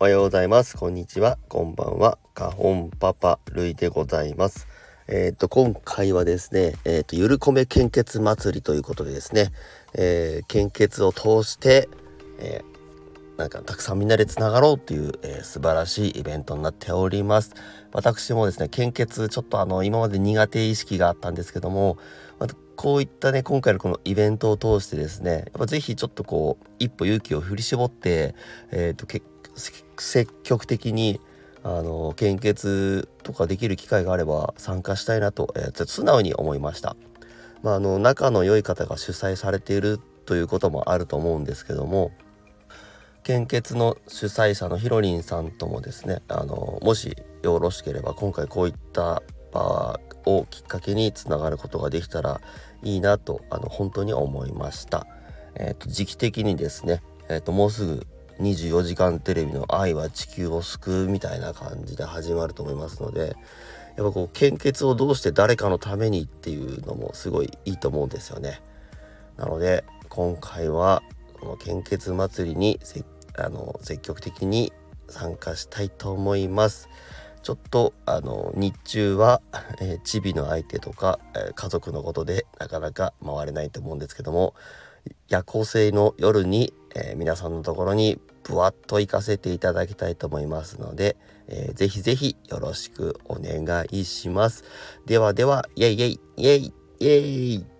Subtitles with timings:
[0.00, 0.76] おはようございます。
[0.76, 1.38] こんにちは。
[1.48, 2.18] こんばんは。
[2.32, 4.68] カホンパパルイでございます。
[5.08, 9.50] えっ、と、今回はですね、えっ、と、ゆるこめ献血祭りということでですね、
[9.94, 11.88] えー、献血を通して、
[12.38, 12.62] え
[13.38, 17.54] なんかたくさんみんなでつながろうっていう、え素晴らしいイベントになっております。
[17.92, 21.98] 私もですね、献血ちょっとあの、今まで苦手意識があったんですけども、
[22.38, 22.46] ま
[22.78, 28.36] こういったね今回のこのイベントを通してですねやっぱ是非ちょっとこう一歩勇気を振り絞って、
[28.70, 29.04] えーと、
[29.58, 31.20] 積極的に
[31.62, 36.96] あの献血とかできる機会があれば参加したいなと、えー、素直に思いました。
[37.62, 42.12] まあ、あの仲の良い方が主催されているということもあると思うんですけども
[43.24, 52.40] 献血の主催者のひろりんさんともですねあのもしよろしければ今回こういった場をきっかけにつながることができたら
[52.82, 55.06] いいなとあの本当に思いました。
[55.54, 58.06] えーと、時期的にですね、えーと、もうすぐ
[58.40, 63.36] 24時間テレビの「愛は地球を救う」みたいな感じで始まると思いますので
[63.96, 68.62] やっぱこう献血をどうして誰かのためにっていうのもすごいいいと思うんですよね。
[69.36, 71.02] なので今回は
[71.40, 72.80] この献血祭りに
[73.36, 74.72] あの積極的に
[75.08, 76.88] 参加したいと思います。
[77.42, 79.40] ちょっとあの日中は、
[79.80, 84.54] えー、チビの相手とか、えー、家族のことでなかなか回れないと思うんですけども
[85.28, 91.16] 夜行性の夜に、えー、皆さんのところにぶわっと行かせていただきたいと思いますので、
[91.48, 94.64] えー、ぜひぜひよろしくお願いします。
[95.06, 97.18] ではでは、イェイイェイイェイイェ
[97.60, 97.77] イ